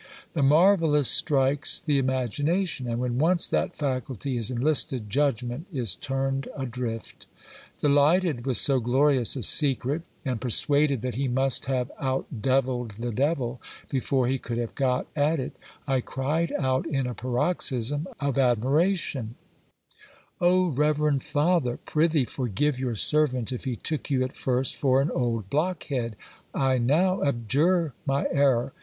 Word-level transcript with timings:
The 0.33 0.41
marvellous 0.41 1.07
strikes 1.07 1.79
the 1.79 1.99
imagination; 1.99 2.87
and 2.87 2.99
when 2.99 3.19
once 3.19 3.47
that 3.49 3.75
faculty 3.75 4.35
is 4.35 4.49
en 4.49 4.67
ed, 4.67 5.11
judgment 5.11 5.67
is 5.71 5.93
turned 5.93 6.47
adrift 6.57 7.27
Delighted 7.81 8.43
with 8.47 8.57
so 8.57 8.79
glorious 8.79 9.35
a 9.35 9.43
secret 9.43 10.01
and 10.25 10.41
per 10.41 10.47
GIL 10.47 10.47
BLAS. 10.47 10.65
suaded 10.65 11.01
that 11.01 11.13
he 11.13 11.27
must 11.27 11.65
have 11.65 11.91
out 11.99 12.25
deviled 12.41 12.95
the 12.97 13.11
devil 13.11 13.61
before 13.91 14.25
he 14.25 14.39
could 14.39 14.57
have 14.57 14.73
got 14.73 15.05
at 15.15 15.39
it, 15.39 15.55
I 15.85 16.01
cried 16.01 16.51
out 16.57 16.87
in 16.87 17.05
a 17.05 17.13
paroxysm 17.13 18.07
of 18.19 18.39
admiration: 18.39 19.35
O 20.39 20.69
reverend 20.69 21.21
father! 21.21 21.77
prythee 21.77 22.25
forgive 22.25 22.79
your 22.79 22.95
servant 22.95 23.51
if 23.51 23.65
he 23.65 23.75
took 23.75 24.09
you 24.09 24.23
at 24.23 24.33
first 24.33 24.75
for 24.75 24.99
an 24.99 25.11
old 25.11 25.51
blockhead. 25.51 26.15
I 26.55 26.79
now 26.79 27.21
abjure 27.21 27.93
my 28.07 28.25
error. 28.31 28.73